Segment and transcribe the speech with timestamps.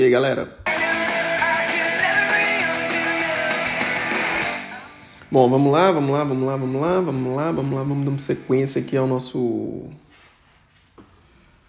[0.00, 0.56] E aí, galera?
[5.30, 8.18] Bom, vamos lá, vamos lá, vamos lá, vamos lá, vamos lá, vamos lá, vamos dar
[8.18, 9.90] sequência aqui ao nosso.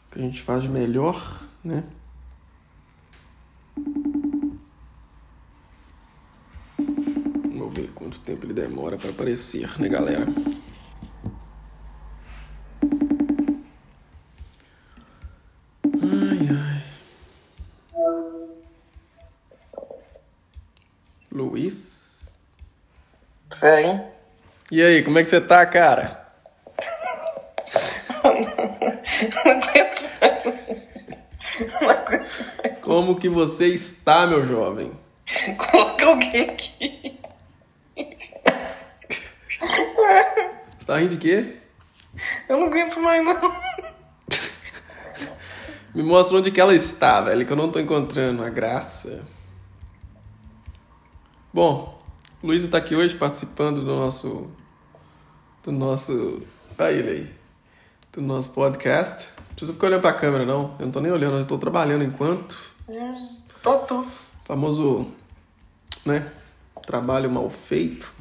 [0.09, 1.83] que a gente faz melhor, né?
[8.31, 10.25] Tempo ele demora para aparecer, né, galera?
[16.01, 16.83] Ai, ai.
[21.31, 22.31] Luiz?
[23.51, 24.01] Sei.
[24.71, 26.25] E aí, como é que você tá, cara?
[28.23, 30.45] Não aguento mais.
[31.81, 32.77] Não aguento mais.
[32.79, 34.93] Como que você está, meu jovem?
[35.57, 37.21] Coloca alguém aqui.
[40.80, 41.55] Você tá rindo de quê?
[42.49, 43.61] Eu não aguento mais, não.
[45.95, 49.23] Me mostra onde que ela está, velho, que eu não tô encontrando a graça.
[51.53, 52.01] Bom,
[52.43, 54.49] Luiz está aqui hoje participando do nosso.
[55.63, 56.43] Do nosso.
[56.77, 57.33] Olha ele aí.
[58.11, 59.29] Do nosso podcast.
[59.37, 60.75] Não precisa ficar olhando pra câmera, não.
[60.77, 62.57] Eu não tô nem olhando, eu tô trabalhando enquanto.
[63.61, 64.05] Tô, tô.
[64.43, 65.09] Famoso.
[66.05, 66.29] Né?
[66.85, 68.13] Trabalho mal feito.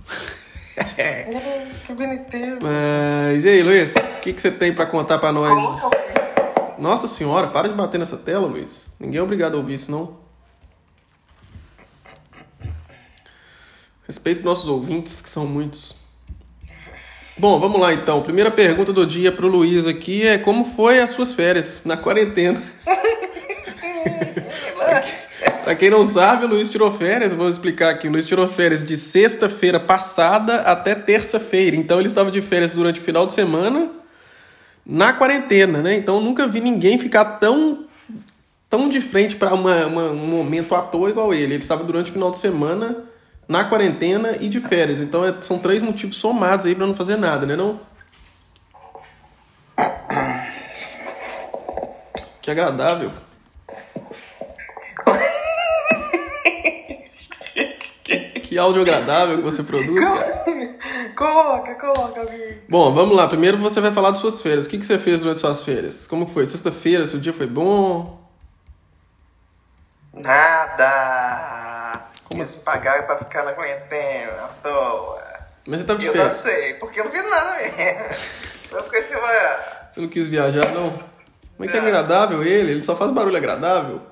[1.87, 2.59] Que bonitinho.
[2.63, 3.95] Mas e aí, Luiz?
[3.97, 5.81] O que, que você tem pra contar pra nós?
[6.79, 8.91] Nossa senhora, para de bater nessa tela, Luiz.
[8.99, 10.19] Ninguém é obrigado a ouvir isso, não.
[14.07, 15.95] Respeito nossos ouvintes, que são muitos.
[17.39, 18.23] Bom, vamos lá então.
[18.23, 22.61] Primeira pergunta do dia pro Luiz aqui é como foi as suas férias na quarentena?
[25.71, 28.09] Pra quem não sabe, o Luiz tirou férias, vou explicar aqui.
[28.09, 31.77] O Luiz tirou férias de sexta-feira passada até terça-feira.
[31.77, 33.89] Então ele estava de férias durante o final de semana
[34.85, 35.95] na quarentena, né?
[35.95, 37.85] Então nunca vi ninguém ficar tão
[38.69, 41.55] tão de frente para um momento à toa igual ele.
[41.55, 43.05] Ele estava durante o final de semana
[43.47, 45.01] na quarentena e de férias.
[45.01, 47.79] Então é- são três motivos somados aí para não fazer nada, né não?
[52.43, 53.13] Que agradável.
[58.51, 61.15] Que áudio agradável que você produz, cara.
[61.15, 62.61] Coloca, coloca alguém.
[62.69, 63.29] Bom, vamos lá.
[63.29, 64.67] Primeiro você vai falar das suas férias.
[64.67, 66.05] O que, que você fez durante suas férias?
[66.09, 66.45] Como foi?
[66.47, 68.21] Sexta-feira, seu dia foi bom?
[70.13, 72.07] Nada.
[72.25, 72.65] Como Eles assim?
[72.65, 75.23] pagaram pra ficar na quarentena, à toa.
[75.69, 76.33] Mas você tava de Eu férias.
[76.43, 77.71] dancei, porque eu não fiz nada mesmo.
[78.73, 79.15] Eu fiquei assim,
[79.93, 80.99] Você não quis viajar, não?
[81.57, 81.87] Mas que Não.
[81.87, 84.03] agradável ele, ele só faz barulho agradável.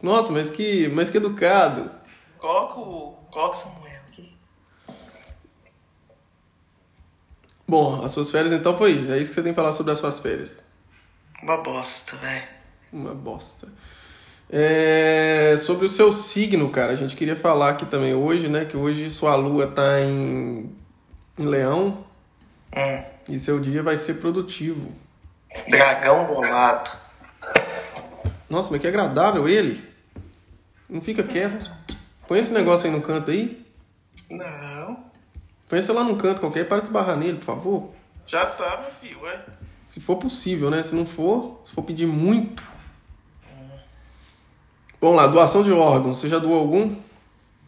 [0.00, 1.98] Nossa, mas que, mas que educado.
[2.40, 3.12] Coloca o.
[3.30, 4.36] Coloca essa mulher aqui.
[7.66, 9.12] Bom, as suas férias então foi isso.
[9.12, 10.64] É isso que você tem que falar sobre as suas férias.
[11.42, 12.48] Uma bosta, velho.
[12.92, 13.68] Uma bosta.
[14.52, 18.64] É, sobre o seu signo, cara, a gente queria falar aqui também hoje, né?
[18.64, 20.74] Que hoje sua lua tá em,
[21.38, 22.04] em leão
[22.76, 23.02] Hum.
[23.28, 24.92] e seu dia vai ser produtivo.
[25.68, 26.90] Dragão bolado.
[28.48, 29.84] Nossa, mas que agradável ele.
[30.88, 31.70] Não fica quieto.
[32.30, 33.66] Põe esse negócio aí no canto aí.
[34.30, 35.04] Não.
[35.68, 37.90] Põe esse lá no canto qualquer para de esbarrar nele, por favor.
[38.24, 39.46] Já tá, meu filho, ué.
[39.88, 40.80] Se for possível, né?
[40.84, 42.62] Se não for, se for pedir muito.
[45.00, 46.18] Vamos lá, doação de órgãos.
[46.18, 46.96] Você já doou algum?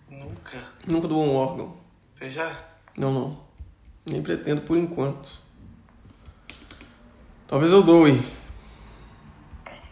[0.09, 0.65] Nunca.
[0.87, 1.77] Nunca doou um órgão.
[2.15, 2.57] Você já?
[2.97, 3.41] Não, não.
[4.07, 5.29] Nem pretendo por enquanto.
[7.49, 8.25] Talvez eu doe.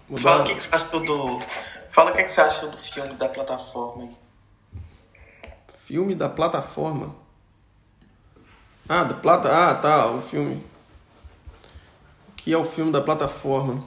[0.09, 1.43] Vou Fala o que, que você achou do.
[1.91, 4.30] Fala o que, que você achou do filme da plataforma aí.
[5.91, 7.13] Filme da plataforma.
[8.89, 9.51] Ah, da plata.
[9.51, 10.65] Ah, tá, o filme.
[12.29, 13.83] O que é o filme da plataforma?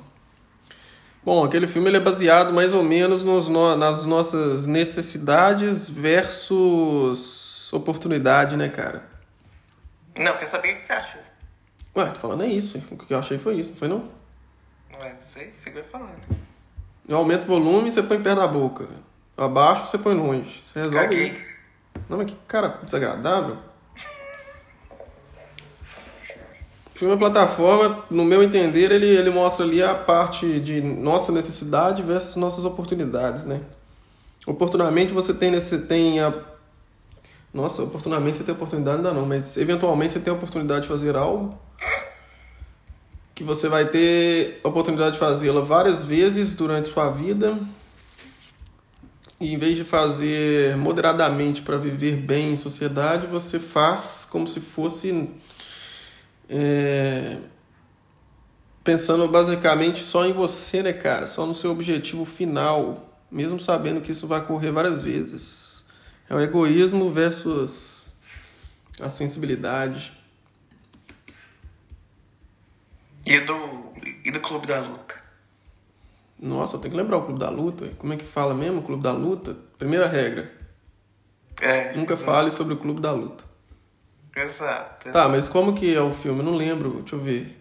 [1.23, 7.71] Bom, aquele filme ele é baseado mais ou menos nos no- nas nossas necessidades versus
[7.71, 9.07] oportunidade, né, cara?
[10.19, 11.21] Não, quer saber o que você achou?
[11.95, 12.83] Ué, tô falando é isso.
[12.91, 14.09] O que eu achei foi isso, não foi não?
[14.91, 16.19] Não é, sei, você vai falando.
[17.07, 18.89] Eu aumento o volume você põe perto da boca.
[19.37, 20.61] Abaixo você põe longe.
[20.65, 20.97] Você resolve.
[21.07, 21.52] Caguei.
[22.13, 23.57] Não, mas que cara desagradável.
[26.93, 32.03] Filme é plataforma, no meu entender, ele, ele mostra ali a parte de nossa necessidade
[32.03, 33.61] versus nossas oportunidades, né?
[34.45, 36.31] Oportunamente você tem, nesse, tem a.
[37.51, 41.15] Nossa, oportunamente você tem oportunidade ainda não, mas eventualmente você tem a oportunidade de fazer
[41.15, 41.57] algo
[43.33, 47.57] que você vai ter a oportunidade de fazê-la várias vezes durante sua vida
[49.39, 54.59] E em vez de fazer moderadamente para viver bem em sociedade, você faz como se
[54.59, 55.29] fosse
[56.49, 57.37] é,
[58.83, 61.25] pensando basicamente só em você, né, cara?
[61.27, 65.85] Só no seu objetivo final, mesmo sabendo que isso vai ocorrer várias vezes.
[66.29, 68.13] É o egoísmo versus
[69.01, 70.13] a sensibilidade.
[73.25, 73.93] E do,
[74.25, 75.22] e do Clube da Luta?
[76.43, 77.89] Nossa, eu tenho que lembrar o Clube da Luta.
[77.97, 79.55] Como é que fala mesmo o Clube da Luta?
[79.77, 80.51] Primeira regra:
[81.61, 81.93] É.
[81.93, 82.29] nunca exato.
[82.29, 83.45] fale sobre o Clube da Luta.
[84.35, 85.09] Exato.
[85.13, 86.39] Tá, mas como que é o filme?
[86.39, 87.57] Eu não lembro, deixa eu ver.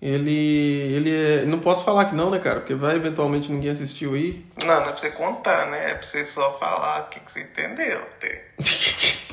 [0.00, 0.30] Ele.
[0.30, 1.44] Ele é.
[1.44, 2.60] Não posso falar que não, né, cara?
[2.60, 4.46] Porque vai eventualmente ninguém assistiu aí.
[4.64, 5.90] Não, não é pra você contar, né?
[5.90, 8.00] É pra você só falar o que, que você entendeu.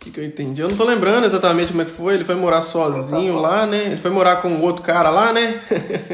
[0.00, 0.62] O que, que eu entendi?
[0.62, 2.14] Eu não tô lembrando exatamente como é que foi.
[2.14, 3.84] Ele foi morar sozinho lá, né?
[3.84, 5.60] Ele foi morar com o outro cara lá, né?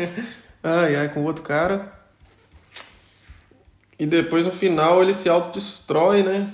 [0.60, 1.95] ai, ai, com o outro cara.
[3.98, 6.52] E depois no final ele se autodestrói, né?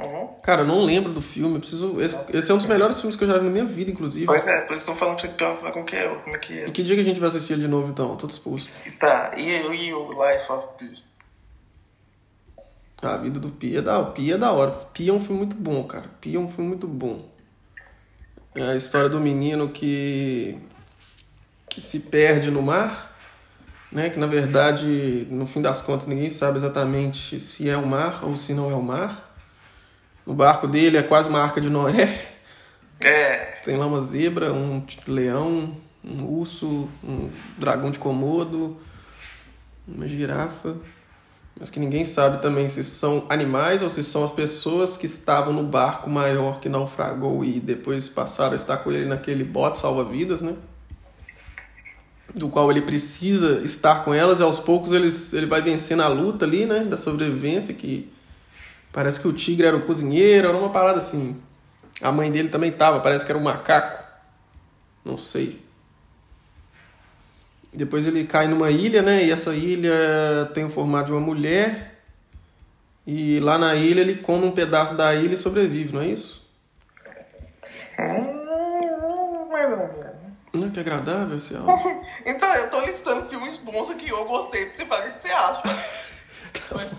[0.00, 0.28] Uhum.
[0.42, 1.56] Cara, eu não lembro do filme.
[1.56, 2.00] Eu preciso.
[2.00, 4.26] Esse, esse é um dos melhores filmes que eu já vi na minha vida, inclusive.
[4.26, 6.38] Pois é, por isso eu tô falando pra você falar como que é, como é
[6.38, 6.68] que é.
[6.68, 8.16] E que dia que a gente vai assistir ele de novo, então?
[8.16, 8.70] Tô disposto.
[8.86, 11.08] E tá, e, e o Life of Pi?
[13.02, 14.70] A vida do Pi é da, o Pi é da hora.
[14.92, 16.06] Pi é um filme muito bom, cara.
[16.20, 17.28] Pi é um filme muito bom.
[18.54, 20.58] É a história do menino que
[21.68, 23.07] que se perde no mar,
[23.90, 24.10] né?
[24.10, 28.36] Que na verdade, no fim das contas, ninguém sabe exatamente se é o mar ou
[28.36, 29.36] se não é o mar.
[30.26, 32.08] O barco dele é quase uma arca de Noé.
[33.00, 38.76] É, Tem lá uma zebra, um leão, um urso, um dragão de Komodo,
[39.86, 40.76] uma girafa.
[41.58, 45.52] Mas que ninguém sabe também se são animais ou se são as pessoas que estavam
[45.52, 50.40] no barco maior que naufragou e depois passaram a estar com ele naquele bote salva-vidas,
[50.40, 50.54] né?
[52.34, 56.08] Do qual ele precisa estar com elas e aos poucos ele, ele vai vencendo a
[56.08, 56.84] luta ali, né?
[56.84, 58.12] Da sobrevivência, que
[58.92, 61.40] parece que o tigre era o cozinheiro, era uma parada assim.
[62.02, 64.04] A mãe dele também tava, parece que era um macaco.
[65.04, 65.60] Não sei.
[67.72, 69.24] Depois ele cai numa ilha, né?
[69.24, 71.98] E essa ilha tem o formato de uma mulher.
[73.06, 76.46] E lá na ilha ele come um pedaço da ilha e sobrevive, não é isso?
[77.98, 78.37] Menos.
[80.52, 82.00] Não, que agradável esse áudio.
[82.24, 85.28] Então, eu tô listando filmes bons aqui, eu gostei, pra você falar o que você
[85.28, 85.62] acha.
[86.52, 86.90] tá bom.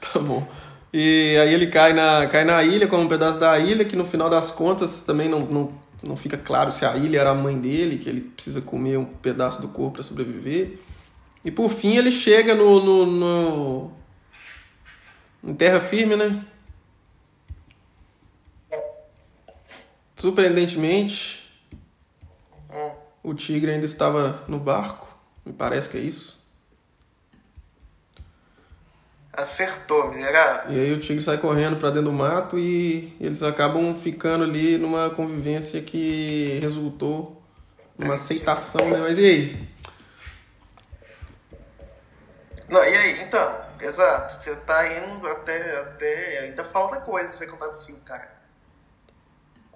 [0.00, 0.48] Tá bom.
[0.92, 4.04] E aí ele cai na, cai na ilha, come um pedaço da ilha, que no
[4.04, 5.72] final das contas também não, não,
[6.02, 9.04] não fica claro se a ilha era a mãe dele, que ele precisa comer um
[9.04, 10.78] pedaço do corpo para sobreviver.
[11.44, 13.92] E por fim ele chega no, no, no-
[15.42, 16.44] em terra firme, né?
[20.16, 21.41] Surpreendentemente.
[23.22, 25.06] O tigre ainda estava no barco.
[25.44, 26.42] Me parece que é isso.
[29.32, 30.72] Acertou, miserável.
[30.72, 34.76] E aí o tigre sai correndo pra dentro do mato e eles acabam ficando ali
[34.76, 37.42] numa convivência que resultou
[37.96, 38.98] numa aceitação, né?
[38.98, 39.68] Mas e aí?
[42.68, 47.46] Não, e aí, então, exato, você tá indo até, até, ainda falta coisa pra você
[47.46, 48.32] contar do filme, cara.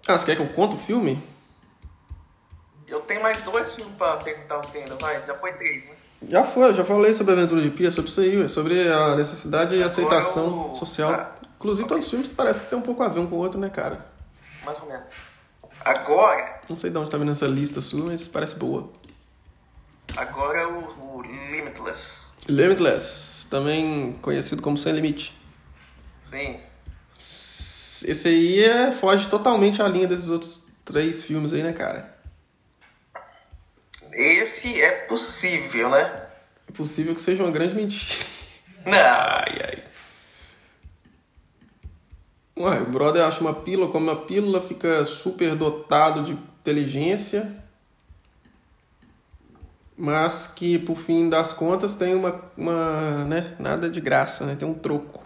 [0.08, 1.35] Ah, você quer que eu conte o filme?
[2.88, 5.90] Eu tenho mais dois filmes pra perguntar você ainda, vai, já foi três, né?
[6.28, 8.88] Já foi, eu já falei sobre a aventura de Pia, sobre isso aí, ué, sobre
[8.90, 11.10] a necessidade e aceitação o- social.
[11.10, 13.38] ah, Inclusive, todos os filmes parece que tem um pouco a ver um com o
[13.38, 14.06] outro, né, cara?
[14.64, 15.04] Mais ou menos.
[15.84, 18.90] Agora, Não sei de onde tá vindo essa lista sua, mas parece boa.
[20.16, 22.26] agora o, o Limitless.
[22.48, 25.36] Limitless, também conhecido como Sem Limite.
[26.22, 26.60] Sim.
[27.18, 32.15] Esse aí é, foge totalmente à linha desses outros três filmes aí, né, cara?
[34.16, 36.26] Esse é possível, né?
[36.66, 38.24] É possível que seja uma grande mentira.
[38.86, 38.96] Não.
[38.96, 39.84] Ai, ai.
[42.58, 47.62] Ué, o brother acha uma pílula, come uma pílula, fica super dotado de inteligência,
[49.94, 54.56] mas que por fim das contas tem uma, uma né, nada de graça, né?
[54.56, 55.22] Tem um troco.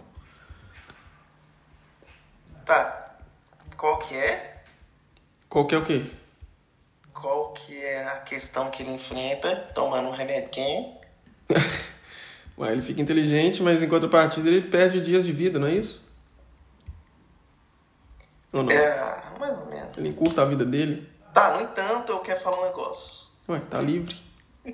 [2.65, 3.15] Tá.
[3.77, 4.63] Qual que é?
[5.47, 6.11] Qual que é o quê?
[7.21, 10.97] Qual que é a questão que ele enfrenta tomando um remedinho?
[12.57, 16.09] Ué, ele fica inteligente, mas em contrapartida ele perde dias de vida, não é isso?
[18.51, 18.71] Ou não?
[18.71, 19.97] É, mais ou menos.
[19.97, 21.09] Ele encurta a vida dele.
[21.33, 23.31] Tá, no entanto, eu quero falar um negócio.
[23.47, 24.15] Ué, tá livre.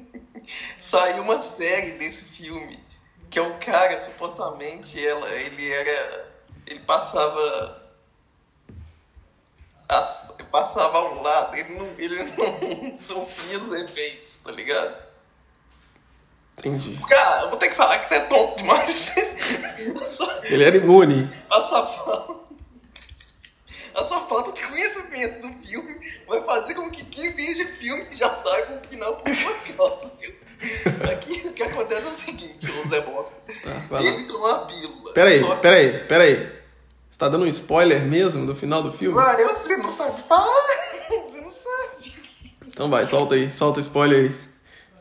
[0.80, 2.80] Saiu uma série desse filme
[3.30, 6.27] que é o cara, supostamente, ela, ele era.
[6.66, 7.76] Ele passava.
[9.89, 14.96] As- passava ao lado, ele não, ele não sofria dos efeitos, tá ligado?
[16.60, 17.00] Entendi.
[17.08, 19.13] Cara, eu vou ter que falar que você é tonto demais.
[19.17, 21.29] a, Ele era imune.
[21.51, 22.48] a sua falta.
[23.94, 28.06] A sua falta de conhecimento do filme vai fazer com que quem veja o filme
[28.15, 30.36] já saiba o final por sua causa, viu?
[31.12, 33.36] Aqui o que acontece é o seguinte, ô Zé Bosta.
[33.89, 34.01] Tá.
[34.01, 35.13] Ele toma uma pílula.
[35.13, 36.56] Peraí, Só peraí, peraí.
[37.17, 39.15] Você tá dando um spoiler mesmo do final do filme?
[39.15, 40.53] Mano, eu sei, não sabe falar.
[41.09, 42.15] Você não sabe.
[42.67, 44.36] Então vai, solta aí, solta o spoiler aí.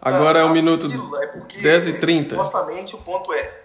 [0.00, 0.87] Agora é o Ah, minuto
[1.23, 2.35] é porque, 10 e 30.
[2.35, 3.64] Supostamente o ponto é.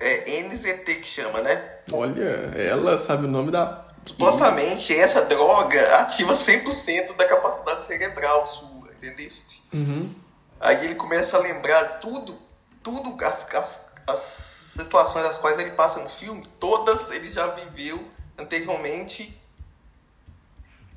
[0.00, 1.78] É NZT que chama, né?
[1.92, 3.86] Olha, ela sabe o nome da.
[4.04, 9.28] Supostamente essa droga ativa 100% da capacidade cerebral sua, entendeu?
[9.72, 10.12] Uhum.
[10.58, 12.36] Aí ele começa a lembrar tudo,
[12.82, 18.04] tudo, as, as, as situações das quais ele passa no filme, todas ele já viveu
[18.38, 19.40] anteriormente,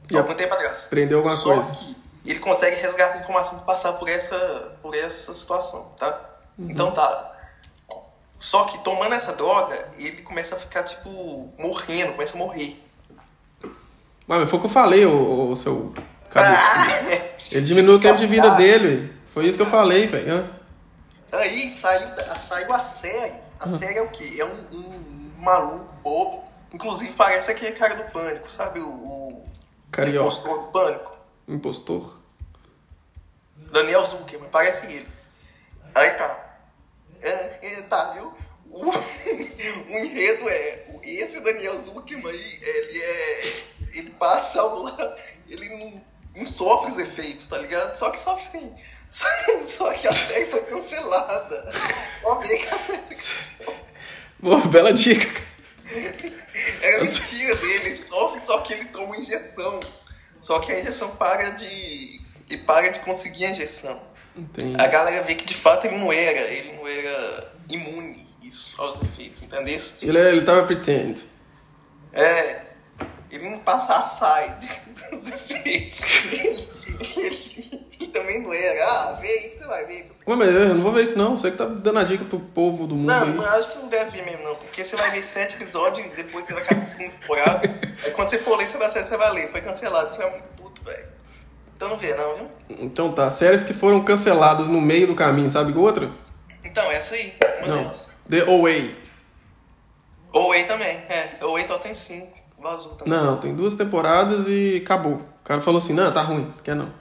[0.10, 0.86] E algum tempo atrás.
[0.86, 1.72] aprendeu alguma Só coisa.
[1.72, 6.20] que ele consegue resgatar informação para passar por essa, por essa situação, tá?
[6.58, 6.72] Uhum.
[6.72, 7.34] Então tá.
[8.40, 12.84] Só que tomando essa droga, ele começa a ficar, tipo, morrendo, começa a morrer.
[14.28, 15.94] Mas foi o que eu falei, ô, ô, seu
[16.30, 16.62] cabeça.
[17.50, 19.14] Ah, Ele diminui o tempo de vida Ah, dele.
[19.34, 20.50] Foi isso que eu falei, velho.
[21.32, 23.36] Aí saiu, saiu a série.
[23.60, 24.36] A série é o quê?
[24.40, 26.44] É um, um maluco bobo.
[26.74, 28.80] Inclusive parece aquele cara do pânico, sabe?
[28.80, 29.50] O, o
[29.92, 30.28] Carioca.
[30.28, 31.18] impostor do pânico.
[31.48, 32.18] Impostor.
[33.72, 35.08] Daniel Zuckerman, parece ele.
[35.96, 36.60] Aí tá.
[37.22, 38.34] É, tá, viu?
[38.70, 40.86] O, o enredo é.
[41.04, 43.64] Esse Daniel Zuckerman aí, ele é.
[43.94, 45.14] Ele passa ao lado.
[45.48, 46.02] Ele não,
[46.38, 47.96] não sofre os efeitos, tá ligado?
[47.96, 48.74] Só que sofre sim.
[49.68, 51.72] Só, que a série foi cancelada.
[52.42, 53.76] Ver que a série.
[54.40, 55.26] Pô, bela dica.
[55.32, 55.48] cara.
[56.82, 59.80] Era mentira dele, ele sofre, só que ele toma injeção.
[60.40, 62.22] Só que a injeção para de.
[62.50, 64.02] E para de conseguir a injeção.
[64.36, 64.80] Entendi.
[64.80, 69.02] A galera vê que de fato ele não era, ele não era imune isso, aos
[69.02, 69.80] efeitos, entendeu?
[70.02, 71.26] Ele, ele tava pretend.
[72.14, 72.67] É.
[73.38, 74.80] Ele não passa a side
[75.12, 76.02] dos efeitos.
[76.32, 76.68] Ele,
[77.00, 78.84] ele- ele também não era.
[78.86, 80.12] Ah, vê aí você vai ver.
[80.28, 81.38] Ué, mas eu não vou ver isso não.
[81.38, 83.60] Você que tá dando a dica pro povo do mundo Não, aí.
[83.60, 84.56] acho que não deve ver mesmo, não.
[84.56, 87.62] Porque você vai ver sete episódios e depois você vai cair na segunda temporada.
[88.04, 89.52] Aí quando você for ler, você vai, você vai ler.
[89.52, 91.08] Foi cancelado, você vai muito puto, velho.
[91.76, 92.52] Então não vê, não, viu?
[92.70, 96.10] Então tá, séries que foram canceladas no meio do caminho, sabe que outra?
[96.64, 97.84] Então, essa aí, uma Não.
[97.84, 98.10] delas.
[98.30, 98.96] The Away.
[100.34, 101.38] Owei também, é.
[101.42, 102.37] Owei só tem cinco.
[102.60, 103.14] Vazou também.
[103.14, 105.14] Não, tem duas temporadas e acabou.
[105.16, 106.92] O cara falou assim, não, tá ruim, quer não.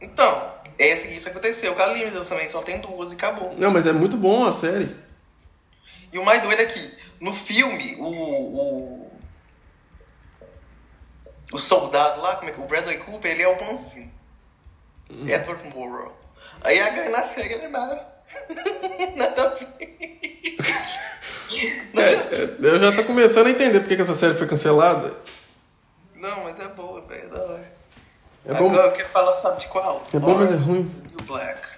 [0.00, 1.74] Então, é esse- isso aconteceu.
[1.74, 3.54] Com a Limited também só tem duas e acabou.
[3.56, 4.94] Não, mas é muito bom a série.
[6.12, 8.06] E o mais doido é que, no filme, o.
[8.06, 9.10] O,
[11.52, 14.10] o soldado lá, como é que o Bradley Cooper, ele é o bonzinho.
[15.26, 16.12] Edward Morrow.
[16.62, 17.68] Aí a ganha na série ele é.
[17.68, 18.06] Nada a ver.
[19.16, 19.68] Nada a ver.
[21.96, 22.09] É,
[22.60, 25.12] eu já tô começando a entender porque que essa série foi cancelada.
[26.14, 27.30] Não, mas é boa, velho.
[27.30, 27.72] da hora.
[28.44, 28.70] É bom.
[28.70, 30.04] Agora eu quero falar, sabe de qual?
[30.12, 30.90] É bom, mas é ruim.
[31.18, 31.68] New Black.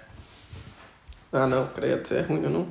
[1.31, 2.67] Ah, não, credo, isso é ruim, não.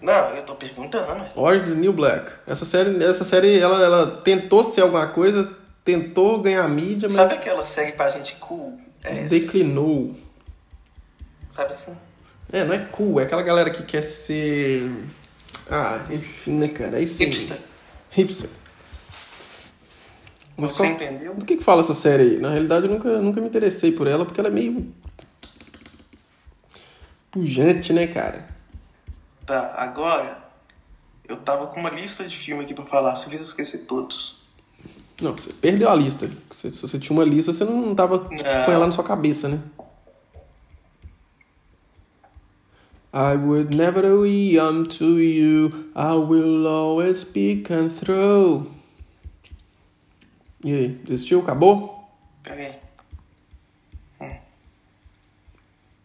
[0.00, 1.26] Não, eu tô perguntando.
[1.36, 2.32] Orange New Black.
[2.46, 5.50] Essa série, essa série ela, ela tentou ser alguma coisa,
[5.84, 8.80] tentou ganhar mídia, mas Sabe aquela série pra gente cool?
[9.02, 10.14] É declinou.
[11.50, 11.94] Sabe assim?
[12.50, 14.90] É, não é cool, é aquela galera que quer ser.
[15.70, 16.96] Ah, enfim, né, cara?
[16.96, 17.24] Aí sim.
[17.26, 17.58] Hipster.
[18.10, 18.50] Hipster.
[20.56, 21.34] Mas Você qual- entendeu?
[21.34, 22.38] Do que que fala essa série aí?
[22.40, 24.92] Na realidade, eu nunca, nunca me interessei por ela, porque ela é meio.
[27.30, 28.46] pujante, né, cara?
[29.46, 30.38] Tá, agora
[31.28, 34.40] eu tava com uma lista de filme aqui pra falar, se eu esqueci todos.
[35.22, 36.28] Não, você perdeu a lista.
[36.50, 38.34] Se, se você tinha uma lista, você não tava com
[38.72, 39.60] ela na sua cabeça, né?
[43.12, 45.90] I would never yum to you.
[45.96, 48.66] I will always speak and throw.
[50.62, 51.40] E aí, desistiu?
[51.40, 52.08] Acabou?
[52.44, 52.78] Peraí.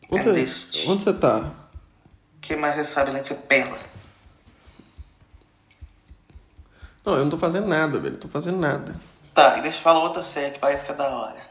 [0.10, 0.88] Onde você, Desisti.
[0.90, 1.52] onde você tá?
[2.42, 3.38] Que mais você sabe além de ser?
[7.06, 8.14] Não, eu não tô fazendo nada, velho.
[8.14, 9.00] Não tô fazendo nada.
[9.34, 11.42] Tá, e deixa eu falar outra série que parece que é da hora.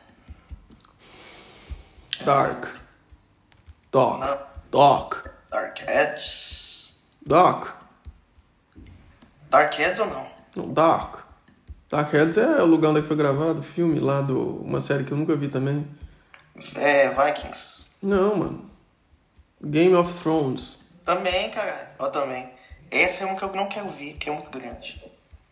[2.25, 2.67] Dark.
[3.93, 4.21] Doc.
[4.21, 4.39] Não.
[4.71, 5.15] Doc.
[5.15, 5.24] Dark
[5.59, 6.95] Edge.
[7.25, 7.69] Doc.
[9.51, 10.29] Dark Edge ou não?
[10.57, 11.25] Não, Dark.
[11.91, 14.57] Dark Heads é o lugar onde que foi gravado o filme lá do.
[14.63, 15.87] Uma série que eu nunca vi também.
[16.75, 17.87] É, Vikings.
[18.03, 18.71] Não, mano.
[19.63, 20.81] Game of Thrones.
[21.05, 21.89] Também, caralho.
[21.99, 22.51] Ó, também.
[22.91, 25.03] Essa é uma que eu não quero ver, porque é muito grande.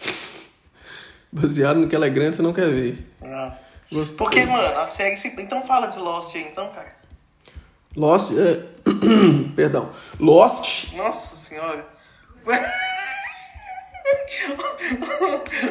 [1.31, 3.07] Baseado no que ela é grande, você não quer ver.
[3.21, 3.57] Não.
[3.91, 4.17] Gostei.
[4.17, 5.17] Porque, mano, a série.
[5.17, 6.93] se- Então fala de Lost aí, então, cara.
[7.97, 8.33] Lost.
[8.33, 8.63] É...
[9.55, 9.91] Perdão.
[10.19, 10.95] Lost.
[10.97, 11.87] Nossa senhora.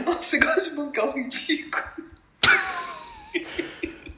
[0.05, 1.83] Você gosta de bancar o ridículo.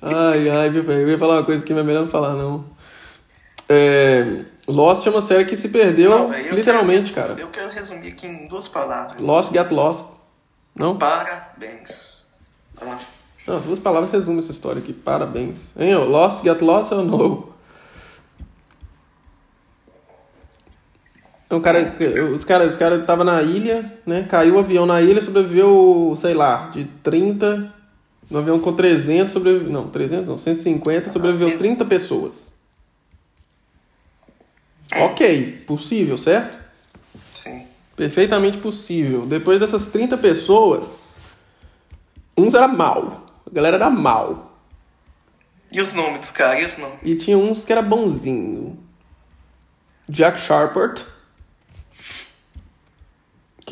[0.01, 1.01] Ai, ai, viu, velho?
[1.01, 2.65] Eu ia falar uma coisa que é melhor não falar, não.
[3.69, 4.43] É...
[4.67, 7.41] Lost é uma série que se perdeu Não, eu literalmente, quero- cara.
[7.41, 9.19] Eu quero resumir aqui em duas palavras.
[9.19, 10.07] Lost, get lost.
[10.75, 10.97] Não?
[10.97, 12.27] Parabéns.
[12.75, 12.99] Vai lá.
[13.45, 14.93] Não, duas palavras resumem essa história aqui.
[14.93, 15.73] Parabéns.
[15.77, 17.52] Hein, ó, Lost, get lost ou no?
[21.57, 21.95] Um cara,
[22.33, 24.23] os caras os cara estavam na ilha, né?
[24.29, 27.73] Caiu o avião na ilha, sobreviveu, sei lá, de 30.
[28.29, 29.69] No avião com 300, sobreviveu.
[29.69, 32.53] Não, 300 não, 150, sobreviveu 30 pessoas.
[34.95, 36.59] Ok, possível, certo?
[37.33, 37.67] Sim.
[37.95, 39.25] Perfeitamente possível.
[39.25, 41.19] Depois dessas 30 pessoas,
[42.37, 43.25] uns era mal.
[43.45, 44.57] A galera era mal.
[45.71, 46.61] E os nomes dos caras?
[46.61, 46.99] E os nomes?
[47.03, 48.77] E tinha uns que era bonzinho.
[50.09, 51.12] Jack Sharpert.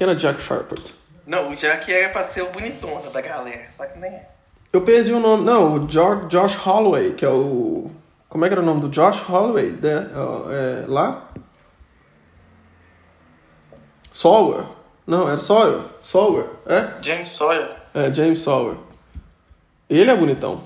[0.01, 0.81] Quem era Jack Sharpert?
[1.27, 4.27] Não, o Jack era pra ser o bonitona da galera, só que nem é.
[4.74, 5.43] Eu perdi o nome.
[5.43, 7.91] Não, o Jo- Josh Holloway, que é o.
[8.27, 9.70] Como é que era o nome do Josh Holloway?
[9.74, 10.10] né?
[10.50, 11.29] É, lá?
[14.12, 14.63] Sawyer.
[15.05, 15.81] Não, era Sawyer.
[16.01, 17.03] Sawyer, é?
[17.03, 17.70] James Sawyer.
[17.93, 18.77] É, James Sawyer.
[19.88, 20.63] Ele é bonitão.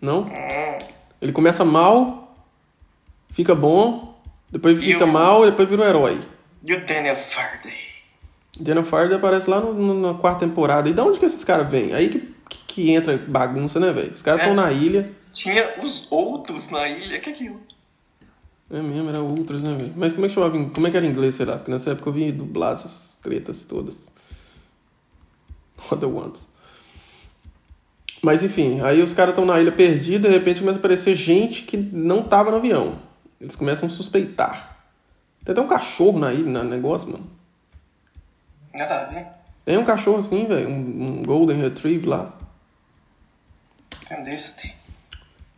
[0.00, 0.20] Não?
[0.22, 0.78] Hum.
[1.20, 2.34] Ele começa mal,
[3.28, 4.18] fica bom,
[4.50, 6.32] depois fica mal e depois vira um herói.
[6.64, 7.74] E o Daniel Farley.
[8.58, 10.88] Jennifer Farley aparece lá no- no- na quarta temporada.
[10.88, 11.92] E de onde que esses caras vêm?
[11.94, 14.12] Aí que, que, que entra bagunça, né, velho?
[14.12, 14.44] Os caras É.
[14.44, 15.12] estão na ilha.
[15.32, 17.60] Tinha os outros na ilha, que é aquilo?
[18.70, 19.92] É mesmo, era outros, né, velho?
[19.96, 20.52] Mas como é que chamava?
[20.70, 21.56] Como é que era em inglês, será?
[21.56, 24.08] Porque nessa época eu vi dublado essas tretas todas.
[25.90, 26.46] Other ones.
[28.22, 31.62] Mas enfim, aí os caras estão na ilha perdida, de repente começa a aparecer gente
[31.62, 33.00] que não tava no avião.
[33.40, 34.71] Eles começam a suspeitar.
[35.44, 37.26] Tem até um cachorro na ilha, no negócio, mano.
[38.72, 39.26] Nada a ver.
[39.64, 42.32] Tem um cachorro assim, velho, um, um Golden Retriever lá.
[44.02, 44.76] Entendeste?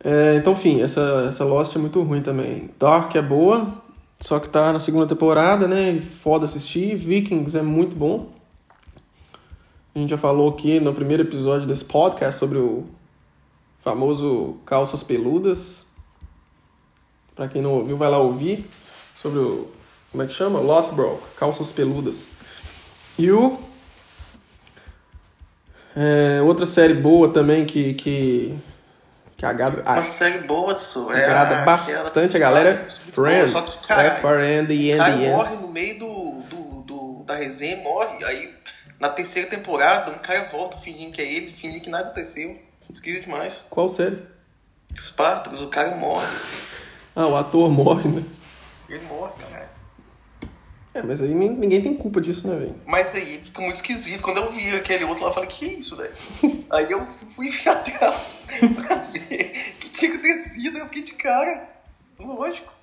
[0.03, 2.69] É, então, enfim, essa, essa Lost é muito ruim também.
[2.77, 3.73] Dark é boa,
[4.19, 5.99] só que tá na segunda temporada, né?
[5.99, 6.95] Foda assistir.
[6.95, 8.29] Vikings é muito bom.
[9.95, 12.85] A gente já falou aqui no primeiro episódio desse podcast sobre o
[13.79, 15.87] famoso Calças Peludas.
[17.35, 18.69] Pra quem não ouviu, vai lá ouvir.
[19.15, 19.74] Sobre o.
[20.15, 20.61] Como é que chama?
[20.61, 22.27] Lothbrok, Calças Peludas.
[23.19, 23.59] E o.
[25.93, 27.93] é, outra série boa também que.
[27.95, 28.57] que,
[29.35, 31.11] que agrada, Uma série boa, Su.
[31.11, 31.65] É agrada aquela-
[32.05, 32.75] bastante a galera.
[32.75, 33.49] Muito boa, Friends.
[33.51, 37.75] Só que, cara, F-R-N-D o cara N morre no meio do, do, do- da resenha,
[37.83, 38.23] morre.
[38.23, 38.55] Aí,
[38.97, 42.57] na terceira temporada, um cara volta fingindo que é ele, fingindo que nada aconteceu.
[42.89, 43.65] Esquisito demais.
[43.69, 44.19] Qual série?
[44.97, 46.25] Spartacus, o cara morre.
[47.13, 48.23] Ah, o ator morre, né?
[48.87, 49.74] Ele morre, cara.
[50.95, 52.75] É, mas aí nin- ninguém tem culpa disso, né, velho?
[52.85, 54.21] Mas aí fica muito esquisito.
[54.21, 56.13] Quando eu vi aquele outro lá, eu falei, que isso, velho?
[56.71, 57.05] aí eu
[57.35, 58.39] fui ver atrás
[58.77, 60.77] pra ver que tinha acontecido.
[60.77, 61.67] Eu fiquei de cara.
[62.17, 62.73] Lógico.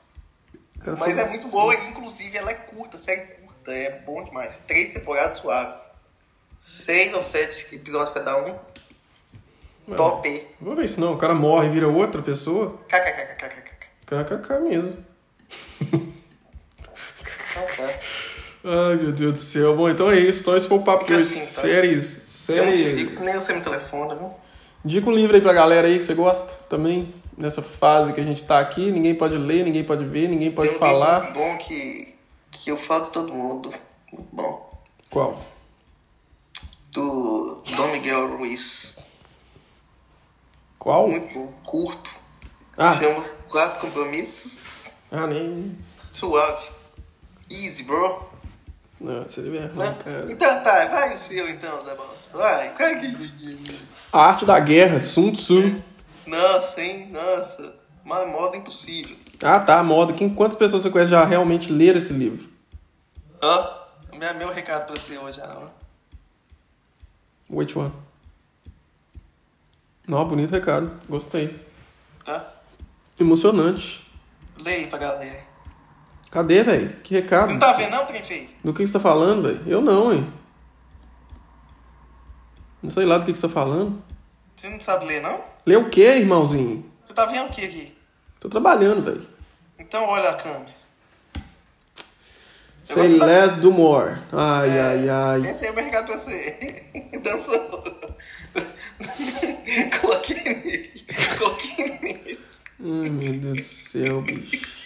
[0.85, 1.49] Cara Mas é muito assim.
[1.51, 4.61] boa, inclusive ela é curta, série curta, é bom demais.
[4.67, 5.81] Três temporadas suave.
[6.59, 8.59] Seis ou sete episódios cada um.
[9.91, 9.95] É.
[9.97, 10.47] Top.
[10.61, 11.15] Vou ver isso não.
[11.15, 12.79] O cara morre e vira outra pessoa.
[12.89, 13.87] KKKKKK.
[14.07, 14.97] KKK mesmo.
[18.65, 19.77] Ai, meu Deus do céu.
[19.77, 20.41] Bom, então é isso.
[20.41, 21.25] Então esse foi o papo de hoje.
[21.25, 21.63] assim, tá?
[21.63, 22.49] Séries.
[22.49, 22.97] Eu não te Séries.
[22.99, 24.31] digo que nem eu sei meu telefone, viu?
[24.85, 27.13] Indica um livro aí pra galera aí que você gosta também.
[27.37, 28.91] Nessa fase que a gente tá aqui.
[28.93, 31.23] Ninguém pode ler, ninguém pode ver, ninguém pode Tem um livro falar.
[31.23, 32.15] muito bom que,
[32.51, 33.73] que eu falo com todo mundo.
[34.13, 34.73] Muito bom.
[35.11, 35.41] Qual?
[36.91, 38.97] Do Dom Miguel Ruiz.
[40.79, 41.09] Qual?
[41.09, 41.53] Muito bom.
[41.65, 42.11] Curto.
[42.77, 44.91] Ah, Chama Quatro Compromissos.
[45.11, 45.77] ah, nem.
[46.13, 46.69] Suave.
[47.51, 48.31] Easy, bro.
[49.03, 50.27] Não, você deve cara.
[50.31, 52.39] Então tá, vai o seu então, Zé Bosta.
[52.39, 53.81] Vai, qual é que.
[54.13, 55.83] A Arte da Guerra, Sun Tzu.
[56.25, 57.09] Nossa, hein?
[57.11, 57.75] Nossa.
[58.05, 59.17] Uma moda impossível.
[59.43, 60.13] Ah, tá, moda.
[60.13, 62.49] Quem, quantas pessoas você conhece já realmente leram esse livro?
[63.43, 63.71] Hã?
[64.17, 65.69] Meu, meu recado pra você hoje, ó.
[67.51, 67.93] Which one?
[70.07, 71.01] Não, bonito recado.
[71.09, 71.59] Gostei.
[72.25, 72.53] Tá?
[73.19, 74.07] Emocionante.
[74.59, 75.52] Leia pra galera.
[76.33, 76.89] Cadê, velho?
[77.03, 77.49] Que recado?
[77.49, 78.49] Você não tá vendo não, trem feio?
[78.65, 79.63] Do que você tá falando, velho?
[79.67, 80.33] Eu não, hein?
[82.83, 84.03] Não sei lá do que você tá falando.
[84.57, 85.45] Você não sabe ler, não?
[85.67, 86.91] Lê o quê, irmãozinho?
[87.05, 87.95] Você tá vendo o que aqui?
[88.41, 89.29] Tô trabalhando, velho.
[89.79, 90.73] Então olha a câmera.
[92.85, 94.17] Say less, do more.
[94.33, 95.41] Ai, É, ai, ai.
[95.43, 96.83] Esse é o meu recado pra você.
[97.23, 97.85] Dançou.
[100.01, 100.93] Coloquei nele.
[101.39, 102.41] Coloquei nele.
[102.81, 104.83] Ai, meu Deus do céu, bicho.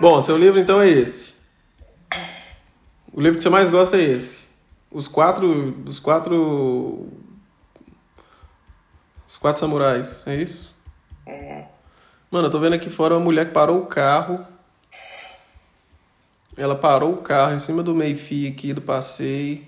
[0.00, 1.34] Bom, seu livro então é esse.
[3.12, 4.40] O livro que você mais gosta é esse.
[4.90, 5.76] Os quatro.
[5.86, 7.06] Os quatro.
[9.28, 10.82] Os quatro samurais, é isso?
[12.30, 14.46] Mano, eu tô vendo aqui fora uma mulher que parou o carro.
[16.56, 19.66] Ela parou o carro em cima do meio-fio aqui do passeio.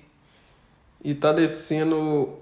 [1.05, 2.39] E tá descendo.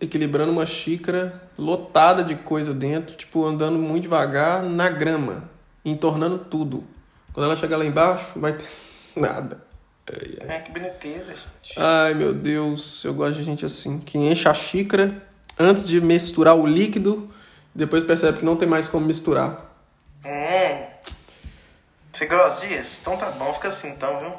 [0.00, 5.50] Equilibrando uma xícara lotada de coisa dentro, tipo, andando muito devagar na grama,
[5.84, 6.84] entornando tudo.
[7.32, 8.66] Quando ela chegar lá embaixo, vai ter
[9.16, 9.62] nada.
[10.10, 10.56] Ai, ai.
[10.56, 11.74] É, que boniteza, gente.
[11.76, 15.22] Ai, meu Deus, eu gosto de gente assim, que enche a xícara
[15.58, 17.28] antes de misturar o líquido,
[17.74, 19.74] depois percebe que não tem mais como misturar.
[20.24, 20.86] Hum.
[22.12, 22.98] Você gosta disso?
[23.00, 24.34] Então tá bom, fica assim então, viu?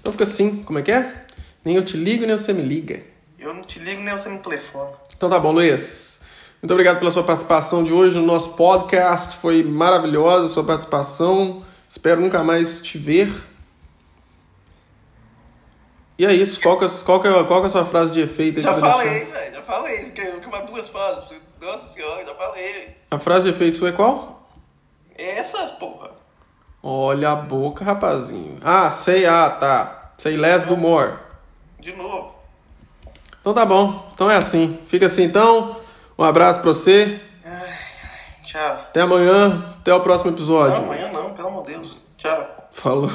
[0.00, 1.24] Então fica assim, como é que é?
[1.64, 3.02] Nem eu te ligo, nem você me liga.
[3.40, 4.92] Eu não te ligo nem você me telefona.
[5.16, 6.20] Então tá bom, Luiz.
[6.60, 9.38] Muito obrigado pela sua participação de hoje no nosso podcast.
[9.38, 11.64] Foi maravilhosa a sua participação.
[11.88, 13.32] Espero nunca mais te ver.
[16.18, 16.60] E é isso.
[16.60, 18.60] Qual que é, qual que é, qual que é a sua frase de efeito?
[18.60, 20.12] Já falei, velho, já falei.
[20.14, 21.40] Eu que duas fases.
[21.58, 22.94] Nossa senhora, já falei.
[23.10, 24.50] A frase de efeito sua é qual?
[25.16, 26.10] Essa, porra.
[26.82, 28.58] Olha a boca, rapazinho.
[28.62, 30.12] Ah, sei, ah, tá.
[30.18, 31.14] Sei less do more.
[31.78, 32.39] De novo.
[33.40, 34.08] Então tá bom.
[34.12, 34.78] Então é assim.
[34.86, 35.76] Fica assim então.
[36.18, 37.20] Um abraço pra você.
[38.44, 38.60] Tchau.
[38.60, 39.74] Até amanhã.
[39.80, 40.76] Até o próximo episódio.
[40.78, 41.98] Não, amanhã não, pelo amor de Deus.
[42.18, 42.68] Tchau.
[42.72, 43.10] Falou.